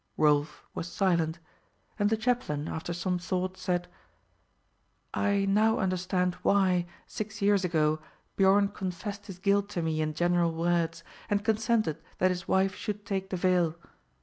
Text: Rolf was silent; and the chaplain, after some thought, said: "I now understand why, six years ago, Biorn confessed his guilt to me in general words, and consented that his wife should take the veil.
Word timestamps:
Rolf 0.17 0.63
was 0.73 0.87
silent; 0.87 1.37
and 1.99 2.09
the 2.09 2.17
chaplain, 2.17 2.67
after 2.67 2.91
some 2.91 3.19
thought, 3.19 3.55
said: 3.55 3.87
"I 5.13 5.45
now 5.45 5.77
understand 5.77 6.33
why, 6.41 6.87
six 7.05 7.39
years 7.39 7.63
ago, 7.63 7.99
Biorn 8.35 8.69
confessed 8.69 9.27
his 9.27 9.37
guilt 9.37 9.69
to 9.77 9.83
me 9.83 10.01
in 10.01 10.15
general 10.15 10.55
words, 10.55 11.03
and 11.29 11.45
consented 11.45 12.01
that 12.17 12.31
his 12.31 12.47
wife 12.47 12.73
should 12.73 13.05
take 13.05 13.29
the 13.29 13.37
veil. 13.37 13.75